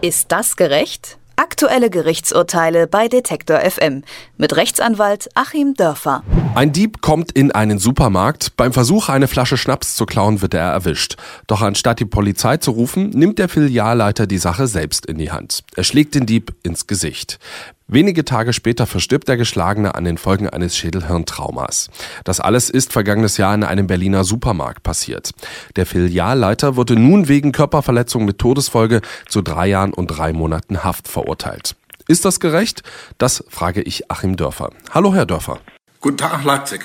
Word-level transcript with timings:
Ist 0.00 0.30
das 0.30 0.54
gerecht? 0.54 1.18
Aktuelle 1.34 1.90
Gerichtsurteile 1.90 2.86
bei 2.86 3.08
Detektor 3.08 3.58
FM 3.58 4.04
mit 4.36 4.54
Rechtsanwalt 4.54 5.28
Achim 5.34 5.74
Dörfer. 5.74 6.22
Ein 6.54 6.72
Dieb 6.72 7.00
kommt 7.00 7.32
in 7.32 7.50
einen 7.50 7.80
Supermarkt. 7.80 8.56
Beim 8.56 8.72
Versuch, 8.72 9.08
eine 9.08 9.26
Flasche 9.26 9.56
Schnaps 9.56 9.96
zu 9.96 10.06
klauen, 10.06 10.40
wird 10.40 10.54
er 10.54 10.70
erwischt. 10.70 11.16
Doch 11.48 11.62
anstatt 11.62 11.98
die 11.98 12.04
Polizei 12.04 12.58
zu 12.58 12.70
rufen, 12.70 13.10
nimmt 13.10 13.40
der 13.40 13.48
Filialleiter 13.48 14.28
die 14.28 14.38
Sache 14.38 14.68
selbst 14.68 15.04
in 15.04 15.18
die 15.18 15.32
Hand. 15.32 15.64
Er 15.74 15.82
schlägt 15.82 16.14
den 16.14 16.26
Dieb 16.26 16.54
ins 16.62 16.86
Gesicht. 16.86 17.40
Wenige 17.90 18.26
Tage 18.26 18.52
später 18.52 18.86
verstirbt 18.86 19.28
der 19.28 19.38
Geschlagene 19.38 19.94
an 19.94 20.04
den 20.04 20.18
Folgen 20.18 20.46
eines 20.46 20.76
Schädelhirntraumas. 20.76 21.88
Das 22.22 22.38
alles 22.38 22.68
ist 22.68 22.92
vergangenes 22.92 23.38
Jahr 23.38 23.54
in 23.54 23.64
einem 23.64 23.86
Berliner 23.86 24.24
Supermarkt 24.24 24.82
passiert. 24.82 25.30
Der 25.76 25.86
Filialleiter 25.86 26.76
wurde 26.76 26.96
nun 26.96 27.28
wegen 27.28 27.50
Körperverletzung 27.50 28.26
mit 28.26 28.36
Todesfolge 28.36 29.00
zu 29.26 29.40
drei 29.40 29.68
Jahren 29.68 29.94
und 29.94 30.08
drei 30.08 30.34
Monaten 30.34 30.84
Haft 30.84 31.08
verurteilt. 31.08 31.76
Ist 32.06 32.26
das 32.26 32.40
gerecht? 32.40 32.82
Das 33.16 33.42
frage 33.48 33.80
ich 33.80 34.10
Achim 34.10 34.36
Dörfer. 34.36 34.68
Hallo, 34.90 35.14
Herr 35.14 35.24
Dörfer. 35.24 35.58
Guten 36.02 36.18
Tag 36.18 36.44
Leipzig. 36.44 36.84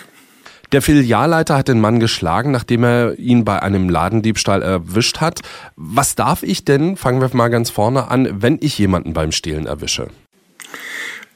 Der 0.71 0.81
Filialleiter 0.81 1.57
hat 1.57 1.67
den 1.67 1.81
Mann 1.81 1.99
geschlagen, 1.99 2.51
nachdem 2.51 2.85
er 2.85 3.19
ihn 3.19 3.43
bei 3.43 3.61
einem 3.61 3.89
Ladendiebstahl 3.89 4.61
erwischt 4.61 5.19
hat. 5.19 5.41
Was 5.75 6.15
darf 6.15 6.43
ich 6.43 6.63
denn, 6.63 6.95
fangen 6.95 7.19
wir 7.19 7.29
mal 7.33 7.49
ganz 7.49 7.69
vorne 7.69 8.09
an, 8.09 8.41
wenn 8.41 8.57
ich 8.61 8.77
jemanden 8.79 9.11
beim 9.11 9.33
Stehlen 9.33 9.65
erwische? 9.65 10.07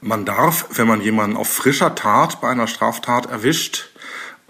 Man 0.00 0.24
darf, 0.24 0.66
wenn 0.74 0.86
man 0.86 1.00
jemanden 1.00 1.36
auf 1.36 1.48
frischer 1.48 1.94
Tat 1.94 2.40
bei 2.40 2.48
einer 2.48 2.68
Straftat 2.68 3.26
erwischt, 3.26 3.90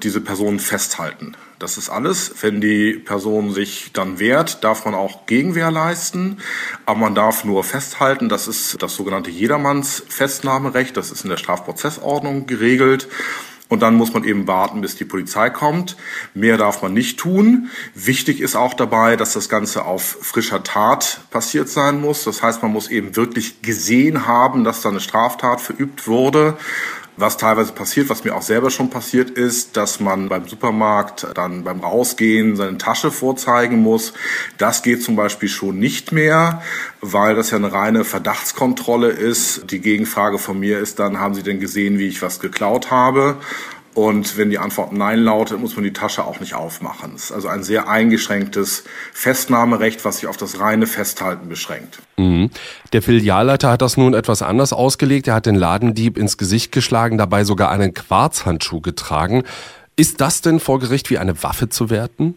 diese 0.02 0.20
Person 0.20 0.60
festhalten. 0.60 1.36
Das 1.58 1.76
ist 1.76 1.88
alles. 1.88 2.34
Wenn 2.40 2.60
die 2.60 2.92
Person 2.92 3.52
sich 3.52 3.90
dann 3.92 4.20
wehrt, 4.20 4.62
darf 4.62 4.84
man 4.84 4.94
auch 4.94 5.26
Gegenwehr 5.26 5.70
leisten. 5.72 6.38
Aber 6.86 7.00
man 7.00 7.14
darf 7.14 7.44
nur 7.44 7.64
festhalten. 7.64 8.28
Das 8.28 8.46
ist 8.46 8.80
das 8.80 8.94
sogenannte 8.94 9.30
Jedermanns-Festnahmerecht. 9.30 10.96
Das 10.96 11.10
ist 11.10 11.24
in 11.24 11.30
der 11.30 11.36
Strafprozessordnung 11.36 12.46
geregelt. 12.46 13.08
Und 13.68 13.82
dann 13.82 13.96
muss 13.96 14.14
man 14.14 14.24
eben 14.24 14.46
warten, 14.46 14.80
bis 14.80 14.96
die 14.96 15.04
Polizei 15.04 15.50
kommt. 15.50 15.96
Mehr 16.32 16.56
darf 16.56 16.80
man 16.80 16.94
nicht 16.94 17.18
tun. 17.18 17.68
Wichtig 17.94 18.40
ist 18.40 18.56
auch 18.56 18.72
dabei, 18.72 19.16
dass 19.16 19.34
das 19.34 19.48
Ganze 19.50 19.84
auf 19.84 20.18
frischer 20.22 20.62
Tat 20.62 21.20
passiert 21.30 21.68
sein 21.68 22.00
muss. 22.00 22.24
Das 22.24 22.42
heißt, 22.42 22.62
man 22.62 22.72
muss 22.72 22.88
eben 22.88 23.14
wirklich 23.14 23.60
gesehen 23.60 24.26
haben, 24.26 24.64
dass 24.64 24.80
da 24.80 24.88
eine 24.88 25.00
Straftat 25.00 25.60
verübt 25.60 26.06
wurde 26.06 26.56
was 27.18 27.36
teilweise 27.36 27.72
passiert, 27.72 28.08
was 28.08 28.22
mir 28.22 28.34
auch 28.34 28.42
selber 28.42 28.70
schon 28.70 28.90
passiert 28.90 29.30
ist, 29.30 29.76
dass 29.76 29.98
man 29.98 30.28
beim 30.28 30.46
Supermarkt 30.46 31.26
dann 31.34 31.64
beim 31.64 31.80
Rausgehen 31.80 32.54
seine 32.54 32.78
Tasche 32.78 33.10
vorzeigen 33.10 33.78
muss. 33.78 34.12
Das 34.56 34.82
geht 34.82 35.02
zum 35.02 35.16
Beispiel 35.16 35.48
schon 35.48 35.78
nicht 35.78 36.12
mehr, 36.12 36.62
weil 37.00 37.34
das 37.34 37.50
ja 37.50 37.56
eine 37.56 37.72
reine 37.72 38.04
Verdachtskontrolle 38.04 39.08
ist. 39.08 39.70
Die 39.70 39.80
Gegenfrage 39.80 40.38
von 40.38 40.60
mir 40.60 40.78
ist 40.78 41.00
dann, 41.00 41.18
haben 41.18 41.34
Sie 41.34 41.42
denn 41.42 41.58
gesehen, 41.58 41.98
wie 41.98 42.06
ich 42.06 42.22
was 42.22 42.38
geklaut 42.38 42.92
habe? 42.92 43.38
Und 43.98 44.36
wenn 44.36 44.48
die 44.48 44.58
Antwort 44.58 44.92
Nein 44.92 45.18
lautet, 45.18 45.58
muss 45.58 45.74
man 45.74 45.82
die 45.82 45.92
Tasche 45.92 46.24
auch 46.24 46.38
nicht 46.38 46.54
aufmachen. 46.54 47.14
Es 47.16 47.24
ist 47.24 47.32
also 47.32 47.48
ein 47.48 47.64
sehr 47.64 47.88
eingeschränktes 47.88 48.84
Festnahmerecht, 49.12 50.04
was 50.04 50.18
sich 50.18 50.28
auf 50.28 50.36
das 50.36 50.60
reine 50.60 50.86
Festhalten 50.86 51.48
beschränkt. 51.48 51.98
Mhm. 52.16 52.50
Der 52.92 53.02
Filialleiter 53.02 53.72
hat 53.72 53.82
das 53.82 53.96
nun 53.96 54.14
etwas 54.14 54.40
anders 54.40 54.72
ausgelegt. 54.72 55.26
Er 55.26 55.34
hat 55.34 55.46
den 55.46 55.56
Ladendieb 55.56 56.16
ins 56.16 56.38
Gesicht 56.38 56.70
geschlagen, 56.70 57.18
dabei 57.18 57.42
sogar 57.42 57.72
einen 57.72 57.92
Quarzhandschuh 57.92 58.80
getragen. 58.80 59.42
Ist 59.96 60.20
das 60.20 60.42
denn 60.42 60.60
vor 60.60 60.78
Gericht 60.78 61.10
wie 61.10 61.18
eine 61.18 61.42
Waffe 61.42 61.68
zu 61.68 61.90
werten? 61.90 62.36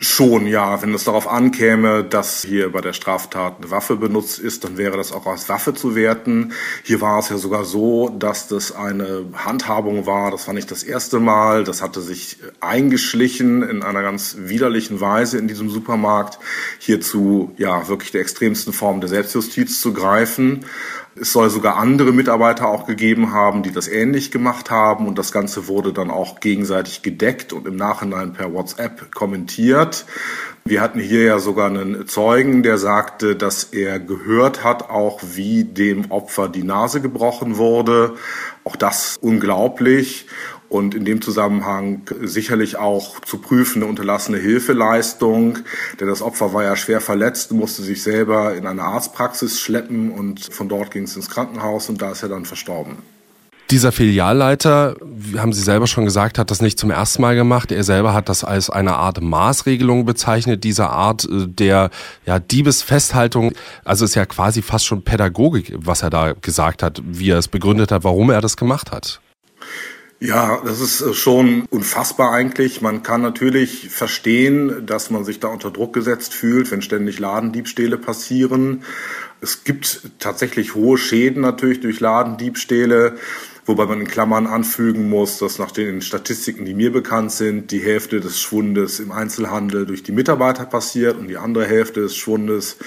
Schon, 0.00 0.46
ja. 0.46 0.80
Wenn 0.80 0.94
es 0.94 1.04
darauf 1.04 1.26
ankäme, 1.26 2.04
dass 2.04 2.44
hier 2.44 2.70
bei 2.70 2.80
der 2.80 2.92
Straftat 2.92 3.56
eine 3.58 3.70
Waffe 3.72 3.96
benutzt 3.96 4.38
ist, 4.38 4.62
dann 4.62 4.76
wäre 4.76 4.96
das 4.96 5.10
auch 5.10 5.26
als 5.26 5.48
Waffe 5.48 5.74
zu 5.74 5.96
werten. 5.96 6.52
Hier 6.84 7.00
war 7.00 7.18
es 7.18 7.30
ja 7.30 7.36
sogar 7.36 7.64
so, 7.64 8.08
dass 8.08 8.46
das 8.46 8.70
eine 8.70 9.24
Handhabung 9.34 10.06
war. 10.06 10.30
Das 10.30 10.46
war 10.46 10.54
nicht 10.54 10.70
das 10.70 10.84
erste 10.84 11.18
Mal. 11.18 11.64
Das 11.64 11.82
hatte 11.82 12.00
sich 12.00 12.38
eingeschlichen 12.60 13.62
in 13.62 13.82
einer 13.82 14.02
ganz 14.02 14.36
widerlichen 14.38 15.00
Weise 15.00 15.36
in 15.36 15.48
diesem 15.48 15.68
Supermarkt, 15.68 16.38
hier 16.78 17.00
zu, 17.00 17.52
ja, 17.56 17.88
wirklich 17.88 18.12
der 18.12 18.20
extremsten 18.20 18.72
Form 18.72 19.00
der 19.00 19.08
Selbstjustiz 19.08 19.80
zu 19.80 19.92
greifen. 19.92 20.64
Es 21.20 21.32
soll 21.32 21.50
sogar 21.50 21.76
andere 21.76 22.12
Mitarbeiter 22.12 22.68
auch 22.68 22.86
gegeben 22.86 23.32
haben, 23.32 23.62
die 23.62 23.72
das 23.72 23.88
ähnlich 23.88 24.30
gemacht 24.30 24.70
haben. 24.70 25.06
Und 25.06 25.18
das 25.18 25.32
Ganze 25.32 25.68
wurde 25.68 25.92
dann 25.92 26.10
auch 26.10 26.40
gegenseitig 26.40 27.02
gedeckt 27.02 27.52
und 27.52 27.66
im 27.66 27.76
Nachhinein 27.76 28.32
per 28.32 28.52
WhatsApp 28.52 29.12
kommentiert. 29.14 30.04
Wir 30.64 30.82
hatten 30.82 31.00
hier 31.00 31.22
ja 31.22 31.38
sogar 31.38 31.68
einen 31.68 32.06
Zeugen, 32.06 32.62
der 32.62 32.76
sagte, 32.76 33.36
dass 33.36 33.64
er 33.64 33.98
gehört 33.98 34.64
hat, 34.64 34.90
auch 34.90 35.20
wie 35.22 35.64
dem 35.64 36.10
Opfer 36.10 36.48
die 36.48 36.62
Nase 36.62 37.00
gebrochen 37.00 37.56
wurde. 37.56 38.14
Auch 38.64 38.76
das 38.76 39.16
unglaublich 39.20 40.26
und 40.68 40.94
in 40.94 41.04
dem 41.04 41.22
Zusammenhang 41.22 42.02
sicherlich 42.22 42.76
auch 42.76 43.20
zu 43.20 43.38
prüfen 43.38 43.82
eine 43.82 43.90
unterlassene 43.90 44.38
Hilfeleistung, 44.38 45.58
denn 46.00 46.08
das 46.08 46.22
Opfer 46.22 46.52
war 46.52 46.64
ja 46.64 46.76
schwer 46.76 47.00
verletzt, 47.00 47.52
musste 47.52 47.82
sich 47.82 48.02
selber 48.02 48.54
in 48.54 48.66
eine 48.66 48.82
Arztpraxis 48.82 49.60
schleppen 49.60 50.10
und 50.10 50.52
von 50.52 50.68
dort 50.68 50.90
ging 50.90 51.04
es 51.04 51.16
ins 51.16 51.30
Krankenhaus 51.30 51.88
und 51.88 52.02
da 52.02 52.12
ist 52.12 52.22
er 52.22 52.28
dann 52.28 52.44
verstorben. 52.44 52.98
Dieser 53.70 53.92
Filialleiter, 53.92 54.96
haben 55.36 55.52
Sie 55.52 55.60
selber 55.60 55.86
schon 55.86 56.06
gesagt, 56.06 56.38
hat 56.38 56.50
das 56.50 56.62
nicht 56.62 56.78
zum 56.78 56.90
ersten 56.90 57.20
Mal 57.20 57.34
gemacht. 57.34 57.70
Er 57.70 57.84
selber 57.84 58.14
hat 58.14 58.30
das 58.30 58.42
als 58.42 58.70
eine 58.70 58.94
Art 58.94 59.20
Maßregelung 59.20 60.06
bezeichnet, 60.06 60.64
diese 60.64 60.88
Art 60.88 61.24
äh, 61.24 61.46
der 61.46 61.90
ja, 62.24 62.38
Diebesfesthaltung. 62.38 63.52
Also 63.84 64.06
ist 64.06 64.14
ja 64.14 64.24
quasi 64.24 64.62
fast 64.62 64.86
schon 64.86 65.02
Pädagogik, 65.02 65.74
was 65.76 66.02
er 66.02 66.08
da 66.08 66.32
gesagt 66.32 66.82
hat, 66.82 67.02
wie 67.04 67.28
er 67.28 67.38
es 67.38 67.48
begründet 67.48 67.92
hat, 67.92 68.04
warum 68.04 68.30
er 68.30 68.40
das 68.40 68.56
gemacht 68.56 68.90
hat. 68.90 69.20
Ja, 70.20 70.60
das 70.64 70.80
ist 70.80 71.00
äh, 71.00 71.14
schon 71.14 71.64
unfassbar 71.70 72.32
eigentlich. 72.32 72.80
Man 72.80 73.02
kann 73.02 73.22
natürlich 73.22 73.88
verstehen, 73.88 74.84
dass 74.84 75.10
man 75.10 75.24
sich 75.24 75.38
da 75.38 75.48
unter 75.48 75.70
Druck 75.70 75.92
gesetzt 75.92 76.34
fühlt, 76.34 76.70
wenn 76.72 76.82
ständig 76.82 77.20
Ladendiebstähle 77.20 77.98
passieren. 77.98 78.82
Es 79.40 79.62
gibt 79.62 80.10
tatsächlich 80.18 80.74
hohe 80.74 80.98
Schäden 80.98 81.42
natürlich 81.42 81.80
durch 81.80 82.00
Ladendiebstähle 82.00 83.16
wobei 83.68 83.86
man 83.86 84.00
in 84.00 84.08
Klammern 84.08 84.46
anfügen 84.46 85.08
muss, 85.08 85.38
dass 85.38 85.58
nach 85.58 85.70
den 85.70 86.00
Statistiken, 86.00 86.64
die 86.64 86.74
mir 86.74 86.90
bekannt 86.90 87.32
sind, 87.32 87.70
die 87.70 87.80
Hälfte 87.80 88.20
des 88.20 88.40
Schwundes 88.40 88.98
im 88.98 89.12
Einzelhandel 89.12 89.86
durch 89.86 90.02
die 90.02 90.12
Mitarbeiter 90.12 90.64
passiert 90.64 91.18
und 91.18 91.28
die 91.28 91.36
andere 91.36 91.66
Hälfte 91.66 92.00
des 92.00 92.16
Schwundes 92.16 92.78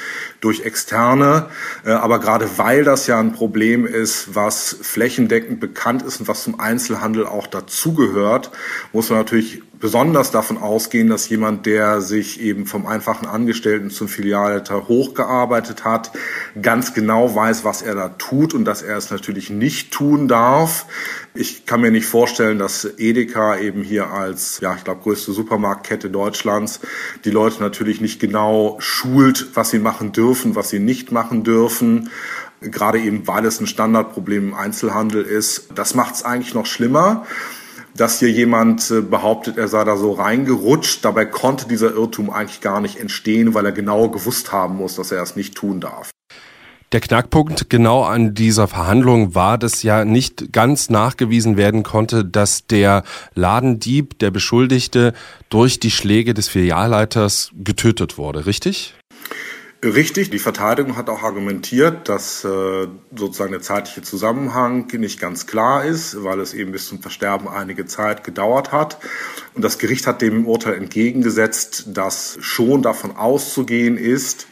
durch 0.42 0.62
Externe. 0.62 1.48
Äh, 1.86 1.92
aber 1.92 2.20
gerade 2.20 2.50
weil 2.58 2.84
das 2.84 3.08
ja 3.08 3.20
ein 3.20 3.34
Problem 3.34 3.86
ist, 3.86 4.36
was 4.36 4.76
flächendeckend 4.82 5.60
bekannt 5.60 6.02
ist 6.02 6.20
und 6.20 6.28
was 6.28 6.44
zum 6.44 6.60
Einzelhandel 6.60 7.26
auch 7.28 7.48
dazugehört, 7.48 8.52
muss 8.92 9.10
man 9.10 9.20
natürlich 9.20 9.62
besonders 9.82 10.32
davon 10.32 10.58
ausgehen, 10.58 11.10
dass 11.10 11.28
jemand, 11.28 11.66
der 11.66 12.00
sich 12.02 12.40
eben 12.40 12.66
vom 12.66 12.86
einfachen 12.86 13.28
Angestellten 13.28 13.90
zum 13.90 14.08
Filialleiter 14.08 14.88
hochgearbeitet 14.88 15.84
hat, 15.84 16.12
ganz 16.62 16.94
genau 16.94 17.36
weiß, 17.36 17.66
was 17.66 17.82
er 17.82 17.96
da 17.96 18.10
tut 18.10 18.54
und 18.54 18.64
dass 18.64 18.84
er 18.84 18.96
es 18.96 19.10
natürlich 19.10 19.50
nicht 19.50 19.92
tun 19.92 20.28
darf. 20.28 20.71
Ich 21.34 21.66
kann 21.66 21.82
mir 21.82 21.92
nicht 21.92 22.06
vorstellen, 22.06 22.60
dass 22.60 22.86
Edeka 22.98 23.58
eben 23.58 23.84
hier 23.84 24.12
als, 24.12 24.60
ja, 24.60 24.76
ich 24.76 24.84
glaube, 24.84 25.02
größte 25.02 25.32
Supermarktkette 25.32 26.10
Deutschlands 26.10 26.82
die 27.24 27.32
Leute 27.32 27.62
natürlich 27.62 28.02
nicht 28.02 28.20
genau 28.20 28.78
schult, 28.80 29.56
was 29.56 29.70
sie 29.70 29.80
machen 29.80 30.12
dürfen, 30.12 30.56
was 30.56 30.70
sie 30.70 30.80
nicht 30.80 31.12
machen 31.12 31.44
dürfen 31.44 32.10
gerade 32.64 33.00
eben 33.00 33.28
weil 33.28 33.44
es 33.46 33.60
ein 33.60 33.66
Standardproblem 33.66 34.50
im 34.50 34.54
Einzelhandel 34.54 35.24
ist. 35.24 35.70
Das 35.74 35.96
macht 35.96 36.14
es 36.14 36.24
eigentlich 36.24 36.54
noch 36.54 36.68
schlimmer 36.68 37.26
dass 37.96 38.20
hier 38.20 38.32
jemand 38.32 38.90
äh, 38.92 39.02
behauptet, 39.02 39.58
er 39.58 39.68
sei 39.68 39.84
da 39.84 39.98
so 39.98 40.14
reingerutscht. 40.14 41.04
Dabei 41.04 41.26
konnte 41.26 41.68
dieser 41.68 41.94
Irrtum 41.94 42.30
eigentlich 42.30 42.62
gar 42.62 42.80
nicht 42.80 42.98
entstehen, 42.98 43.54
weil 43.54 43.66
er 43.66 43.72
genau 43.72 44.10
gewusst 44.10 44.52
haben 44.52 44.78
muss, 44.78 44.96
dass 44.96 45.12
er 45.12 45.22
es 45.22 45.36
nicht 45.36 45.56
tun 45.56 45.82
darf. 45.82 46.10
Der 46.92 47.00
Knackpunkt 47.00 47.70
genau 47.70 48.04
an 48.04 48.34
dieser 48.34 48.68
Verhandlung 48.68 49.34
war, 49.34 49.58
dass 49.58 49.82
ja 49.82 50.04
nicht 50.04 50.52
ganz 50.52 50.90
nachgewiesen 50.90 51.56
werden 51.56 51.84
konnte, 51.84 52.26
dass 52.26 52.68
der 52.68 53.04
Ladendieb, 53.34 54.20
der 54.20 54.30
Beschuldigte, 54.30 55.14
durch 55.50 55.80
die 55.80 55.92
Schläge 55.92 56.34
des 56.34 56.50
Filialleiters 56.50 57.52
getötet 57.54 58.18
wurde, 58.18 58.46
richtig? 58.46 58.94
Richtig, 59.84 60.30
die 60.30 60.38
Verteidigung 60.38 60.96
hat 60.98 61.10
auch 61.10 61.24
argumentiert, 61.24 62.08
dass 62.08 62.44
äh, 62.44 62.88
sozusagen 63.16 63.52
der 63.52 63.62
zeitliche 63.62 64.04
Zusammenhang 64.04 64.86
nicht 64.98 65.20
ganz 65.20 65.48
klar 65.48 65.86
ist, 65.86 66.24
weil 66.24 66.40
es 66.40 66.54
eben 66.54 66.72
bis 66.72 66.88
zum 66.88 67.02
Versterben 67.02 67.48
einige 67.48 67.88
Zeit 67.88 68.24
gedauert 68.24 68.72
hat. 68.72 69.00
Und 69.56 69.64
das 69.64 69.80
Gericht 69.80 70.06
hat 70.06 70.22
dem 70.22 70.46
Urteil 70.46 70.76
entgegengesetzt, 70.76 71.86
dass 71.88 72.38
schon 72.42 72.84
davon 72.84 73.16
auszugehen 73.16 73.98
ist, 73.98 74.46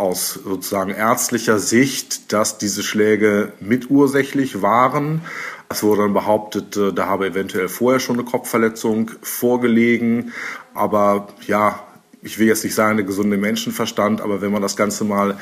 aus 0.00 0.40
sozusagen 0.42 0.90
ärztlicher 0.90 1.58
Sicht, 1.58 2.32
dass 2.32 2.58
diese 2.58 2.82
Schläge 2.82 3.52
mitursächlich 3.60 4.62
waren. 4.62 5.20
Es 5.68 5.82
wurde 5.82 6.02
dann 6.02 6.14
behauptet, 6.14 6.76
äh, 6.76 6.92
da 6.92 7.06
habe 7.06 7.28
eventuell 7.28 7.68
vorher 7.68 8.00
schon 8.00 8.18
eine 8.18 8.24
Kopfverletzung 8.24 9.10
vorgelegen. 9.22 10.32
Aber 10.74 11.28
ja, 11.46 11.80
ich 12.22 12.38
will 12.38 12.48
jetzt 12.48 12.64
nicht 12.64 12.74
sagen, 12.74 12.96
der 12.96 13.06
gesunde 13.06 13.36
Menschenverstand, 13.36 14.20
aber 14.20 14.40
wenn 14.40 14.52
man 14.52 14.62
das 14.62 14.76
Ganze 14.76 15.04
mal 15.04 15.38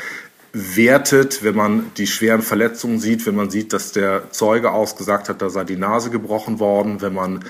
wertet, 0.76 1.44
wenn 1.44 1.54
man 1.54 1.90
die 1.96 2.06
schweren 2.06 2.42
Verletzungen 2.42 2.98
sieht, 2.98 3.26
wenn 3.26 3.34
man 3.34 3.50
sieht, 3.50 3.72
dass 3.72 3.92
der 3.92 4.30
Zeuge 4.32 4.72
ausgesagt 4.72 5.28
hat, 5.28 5.40
da 5.40 5.50
sei 5.50 5.64
die 5.64 5.76
Nase 5.76 6.10
gebrochen 6.10 6.58
worden, 6.58 7.00
wenn 7.00 7.14
man 7.14 7.44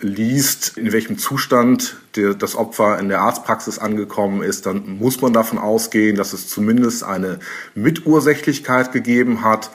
liest, 0.00 0.76
in 0.76 0.92
welchem 0.92 1.18
Zustand 1.18 1.96
das 2.12 2.56
Opfer 2.56 2.98
in 2.98 3.08
der 3.08 3.20
Arztpraxis 3.20 3.78
angekommen 3.78 4.42
ist, 4.42 4.66
dann 4.66 4.98
muss 4.98 5.20
man 5.20 5.32
davon 5.32 5.58
ausgehen, 5.58 6.16
dass 6.16 6.32
es 6.32 6.48
zumindest 6.48 7.04
eine 7.04 7.38
Mitursächlichkeit 7.74 8.92
gegeben 8.92 9.42
hat. 9.44 9.70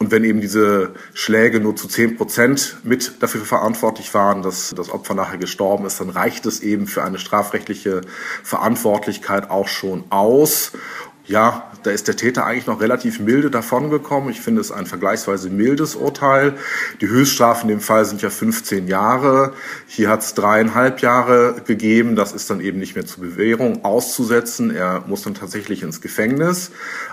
Und 0.00 0.10
wenn 0.10 0.24
eben 0.24 0.40
diese 0.40 0.94
Schläge 1.14 1.60
nur 1.60 1.76
zu 1.76 1.86
zehn 1.86 2.16
Prozent 2.16 2.78
mit 2.82 3.22
dafür 3.22 3.42
verantwortlich 3.42 4.12
waren, 4.12 4.42
dass 4.42 4.74
das 4.76 4.90
Opfer 4.90 5.14
nachher 5.14 5.38
gestorben 5.38 5.86
ist, 5.86 6.00
dann 6.00 6.10
reicht 6.10 6.46
es 6.46 6.60
eben 6.60 6.88
für 6.88 7.04
eine 7.04 7.18
strafrechtliche 7.18 8.00
Verantwortlichkeit 8.42 9.50
auch 9.50 9.68
schon 9.68 10.04
aus. 10.10 10.72
Ja, 11.26 11.70
da 11.82 11.90
ist 11.90 12.06
der 12.06 12.16
Täter 12.16 12.44
eigentlich 12.44 12.66
noch 12.66 12.82
relativ 12.82 13.18
milde 13.18 13.50
davongekommen. 13.50 14.28
Ich 14.28 14.42
finde 14.42 14.60
es 14.60 14.70
ein 14.70 14.84
vergleichsweise 14.84 15.48
mildes 15.48 15.94
Urteil. 15.94 16.52
Die 17.00 17.08
Höchststrafe 17.08 17.62
in 17.62 17.68
dem 17.68 17.80
Fall 17.80 18.04
sind 18.04 18.20
ja 18.20 18.28
15 18.28 18.88
Jahre. 18.88 19.54
Hier 19.86 20.10
hat 20.10 20.20
es 20.20 20.34
dreieinhalb 20.34 21.00
Jahre 21.00 21.56
gegeben. 21.64 22.14
Das 22.14 22.32
ist 22.32 22.50
dann 22.50 22.60
eben 22.60 22.78
nicht 22.78 22.94
mehr 22.94 23.06
zur 23.06 23.24
Bewährung 23.24 23.86
auszusetzen. 23.86 24.70
Er 24.70 25.02
muss 25.06 25.22
dann 25.22 25.32
tatsächlich 25.32 25.82
ins 25.82 26.02
Gefängnis. 26.02 26.72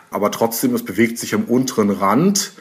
Aber 0.10 0.30
trotzdem, 0.30 0.76
es 0.76 0.84
bewegt 0.84 1.18
sich 1.18 1.34
am 1.34 1.46
unteren 1.46 1.90
Rand. 1.90 2.52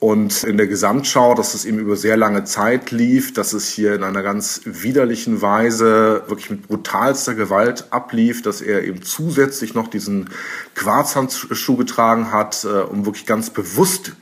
Und 0.00 0.44
in 0.44 0.56
der 0.56 0.66
Gesamtschau, 0.66 1.34
dass 1.34 1.52
es 1.52 1.66
eben 1.66 1.78
über 1.78 1.94
sehr 1.94 2.16
lange 2.16 2.44
Zeit 2.44 2.90
lief, 2.90 3.34
dass 3.34 3.52
es 3.52 3.68
hier 3.68 3.94
in 3.94 4.02
einer 4.02 4.22
ganz 4.22 4.62
widerlichen 4.64 5.42
Weise 5.42 6.22
wirklich 6.26 6.48
mit 6.48 6.66
brutalster 6.66 7.34
Gewalt 7.34 7.88
ablief, 7.90 8.40
dass 8.40 8.62
er 8.62 8.82
eben 8.82 9.02
zusätzlich 9.02 9.74
noch 9.74 9.88
diesen 9.88 10.30
Quarzhandschuh 10.74 11.76
getragen 11.76 12.32
hat, 12.32 12.64
äh, 12.64 12.80
um 12.80 13.04
wirklich 13.04 13.26
ganz 13.26 13.50
bewusst 13.50 14.12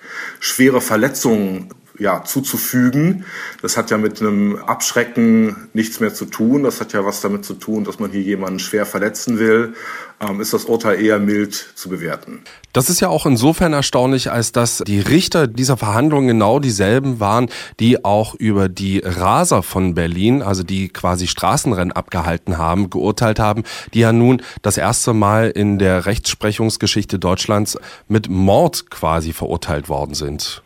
schwere 0.41 0.81
Verletzungen 0.81 1.73
ja, 1.99 2.23
zuzufügen. 2.25 3.25
Das 3.63 3.77
hat 3.77 3.91
ja 3.91 3.99
mit 3.99 4.21
einem 4.21 4.57
Abschrecken 4.57 5.69
nichts 5.73 6.01
mehr 6.01 6.15
zu 6.15 6.27
tun. 6.27 6.63
Das 6.63 6.81
hat 6.81 6.93
ja 6.93 7.05
was 7.05 7.21
damit 7.21 7.45
zu 7.45 7.55
tun, 7.55 7.85
dass 7.85 7.99
man 7.99 8.11
hier 8.11 8.23
jemanden 8.23 8.59
schwer 8.59 8.87
verletzen 8.87 9.39
will. 9.39 9.75
Ähm, 10.21 10.41
ist 10.41 10.53
das 10.53 10.65
Urteil 10.65 11.01
eher 11.01 11.21
mild 11.21 11.55
zu 11.55 11.89
bewerten. 11.89 12.41
Das 12.73 12.91
ist 12.91 13.01
ja 13.01 13.09
auch 13.09 13.25
insofern 13.25 13.73
erstaunlich, 13.73 14.33
als 14.33 14.51
dass 14.51 14.83
die 14.87 15.01
Richter 15.01 15.47
dieser 15.47 15.77
Verhandlungen 15.77 16.29
genau 16.29 16.59
dieselben 16.59 17.21
waren, 17.21 17.49
die 17.79 18.05
auch 18.05 18.35
über 18.35 18.69
die 18.69 18.99
Raser 18.99 19.63
von 19.63 19.95
Berlin, 19.95 20.43
also 20.43 20.65
die 20.65 20.89
quasi 20.89 21.29
Straßenrennen 21.29 21.93
abgehalten 21.93 22.59
haben, 22.59 22.91
geurteilt 22.91 23.39
haben, 23.39 23.63
die 23.95 24.01
ja 24.01 24.13
nun 24.13 24.43
das 24.63 24.77
erste 24.77 25.15
Mal 25.15 25.51
in 25.51 25.79
der 25.79 26.07
Rechtsprechungsgeschichte 26.07 27.19
Deutschlands 27.19 27.79
mit 28.09 28.29
Mord 28.29 28.91
quasi 28.91 29.33
verurteilt 29.33 29.89
worden 29.89 30.15
sind. 30.15 30.63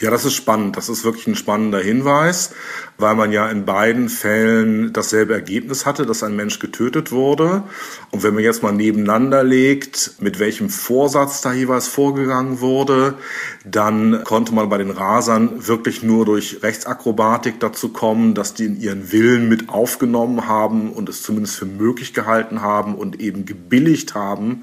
Ja, 0.00 0.10
das 0.10 0.24
ist 0.24 0.32
spannend. 0.32 0.78
Das 0.78 0.88
ist 0.88 1.04
wirklich 1.04 1.26
ein 1.26 1.34
spannender 1.34 1.78
Hinweis, 1.78 2.54
weil 2.96 3.14
man 3.14 3.32
ja 3.32 3.50
in 3.50 3.66
beiden 3.66 4.08
Fällen 4.08 4.94
dasselbe 4.94 5.34
Ergebnis 5.34 5.84
hatte, 5.84 6.06
dass 6.06 6.22
ein 6.22 6.34
Mensch 6.34 6.58
getötet 6.58 7.12
wurde. 7.12 7.64
Und 8.10 8.22
wenn 8.22 8.32
man 8.32 8.42
jetzt 8.42 8.62
mal 8.62 8.72
nebeneinander 8.72 9.44
legt, 9.44 10.12
mit 10.18 10.38
welchem 10.38 10.70
Vorsatz 10.70 11.42
da 11.42 11.52
jeweils 11.52 11.86
vorgegangen 11.86 12.60
wurde, 12.60 13.18
dann 13.66 14.24
konnte 14.24 14.54
man 14.54 14.70
bei 14.70 14.78
den 14.78 14.90
Rasern 14.90 15.68
wirklich 15.68 16.02
nur 16.02 16.24
durch 16.24 16.62
Rechtsakrobatik 16.62 17.60
dazu 17.60 17.90
kommen, 17.90 18.32
dass 18.32 18.54
die 18.54 18.64
in 18.64 18.80
ihren 18.80 19.12
Willen 19.12 19.50
mit 19.50 19.68
aufgenommen 19.68 20.48
haben 20.48 20.94
und 20.94 21.10
es 21.10 21.22
zumindest 21.22 21.56
für 21.56 21.66
möglich 21.66 22.14
gehalten 22.14 22.62
haben 22.62 22.94
und 22.94 23.20
eben 23.20 23.44
gebilligt 23.44 24.14
haben, 24.14 24.62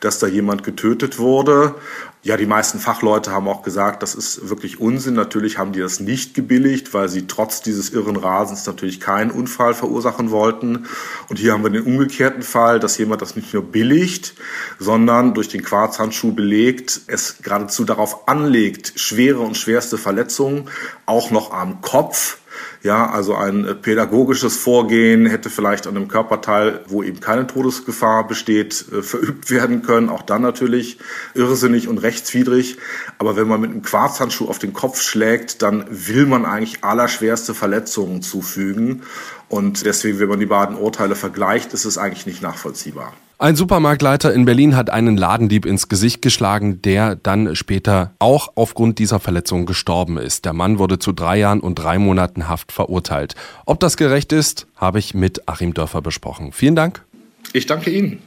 dass 0.00 0.18
da 0.18 0.28
jemand 0.28 0.64
getötet 0.64 1.18
wurde. 1.18 1.74
Ja, 2.22 2.36
die 2.36 2.46
meisten 2.46 2.80
Fachleute 2.80 3.30
haben 3.30 3.46
auch 3.46 3.62
gesagt, 3.62 4.02
das 4.02 4.16
ist 4.16 4.48
wirklich 4.48 4.80
Unsinn. 4.80 5.14
Natürlich 5.14 5.56
haben 5.56 5.72
die 5.72 5.78
das 5.78 6.00
nicht 6.00 6.34
gebilligt, 6.34 6.92
weil 6.92 7.08
sie 7.08 7.28
trotz 7.28 7.62
dieses 7.62 7.90
irren 7.90 8.16
Rasens 8.16 8.66
natürlich 8.66 8.98
keinen 8.98 9.30
Unfall 9.30 9.72
verursachen 9.72 10.32
wollten. 10.32 10.86
Und 11.28 11.38
hier 11.38 11.52
haben 11.52 11.62
wir 11.62 11.70
den 11.70 11.84
umgekehrten 11.84 12.42
Fall, 12.42 12.80
dass 12.80 12.98
jemand 12.98 13.22
das 13.22 13.36
nicht 13.36 13.54
nur 13.54 13.62
billigt, 13.62 14.34
sondern 14.80 15.32
durch 15.32 15.48
den 15.48 15.62
Quarzhandschuh 15.62 16.32
belegt, 16.32 17.02
es 17.06 17.38
geradezu 17.40 17.84
darauf 17.84 18.26
anlegt, 18.26 18.94
schwere 18.96 19.38
und 19.38 19.56
schwerste 19.56 19.96
Verletzungen 19.96 20.68
auch 21.06 21.30
noch 21.30 21.52
am 21.52 21.80
Kopf 21.82 22.38
ja, 22.82 23.10
also 23.10 23.34
ein 23.34 23.64
äh, 23.64 23.74
pädagogisches 23.74 24.56
Vorgehen 24.56 25.26
hätte 25.26 25.50
vielleicht 25.50 25.86
an 25.86 25.96
einem 25.96 26.08
Körperteil, 26.08 26.80
wo 26.86 27.02
eben 27.02 27.20
keine 27.20 27.46
Todesgefahr 27.46 28.26
besteht, 28.26 28.84
äh, 28.92 29.02
verübt 29.02 29.50
werden 29.50 29.82
können. 29.82 30.08
Auch 30.08 30.22
dann 30.22 30.42
natürlich 30.42 30.98
irrsinnig 31.34 31.88
und 31.88 31.98
rechtswidrig. 31.98 32.78
Aber 33.18 33.36
wenn 33.36 33.48
man 33.48 33.60
mit 33.60 33.70
einem 33.70 33.82
Quarzhandschuh 33.82 34.48
auf 34.48 34.58
den 34.58 34.72
Kopf 34.72 35.00
schlägt, 35.00 35.62
dann 35.62 35.84
will 35.88 36.26
man 36.26 36.44
eigentlich 36.44 36.84
allerschwerste 36.84 37.54
Verletzungen 37.54 38.22
zufügen. 38.22 39.02
Und 39.48 39.86
deswegen, 39.86 40.18
wenn 40.18 40.28
man 40.28 40.40
die 40.40 40.46
beiden 40.46 40.76
Urteile 40.76 41.14
vergleicht, 41.14 41.72
ist 41.72 41.84
es 41.84 41.98
eigentlich 41.98 42.26
nicht 42.26 42.42
nachvollziehbar. 42.42 43.12
Ein 43.40 43.54
Supermarktleiter 43.54 44.34
in 44.34 44.44
Berlin 44.44 44.74
hat 44.74 44.90
einen 44.90 45.16
Ladendieb 45.16 45.64
ins 45.64 45.88
Gesicht 45.88 46.22
geschlagen, 46.22 46.82
der 46.82 47.14
dann 47.14 47.54
später 47.54 48.12
auch 48.18 48.48
aufgrund 48.56 48.98
dieser 48.98 49.20
Verletzung 49.20 49.64
gestorben 49.64 50.18
ist. 50.18 50.44
Der 50.44 50.52
Mann 50.52 50.80
wurde 50.80 50.98
zu 50.98 51.12
drei 51.12 51.38
Jahren 51.38 51.60
und 51.60 51.76
drei 51.76 52.00
Monaten 52.00 52.48
Haft 52.48 52.72
verurteilt. 52.72 53.36
Ob 53.64 53.78
das 53.78 53.96
gerecht 53.96 54.32
ist, 54.32 54.66
habe 54.74 54.98
ich 54.98 55.14
mit 55.14 55.48
Achim 55.48 55.72
Dörfer 55.72 56.02
besprochen. 56.02 56.50
Vielen 56.50 56.74
Dank. 56.74 57.04
Ich 57.52 57.66
danke 57.66 57.90
Ihnen. 57.90 58.20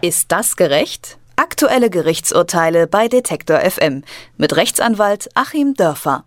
Ist 0.00 0.32
das 0.32 0.56
gerecht? 0.56 1.18
Aktuelle 1.36 1.90
Gerichtsurteile 1.90 2.86
bei 2.86 3.08
Detektor 3.08 3.60
FM 3.60 4.04
mit 4.38 4.56
Rechtsanwalt 4.56 5.28
Achim 5.34 5.74
Dörfer. 5.74 6.24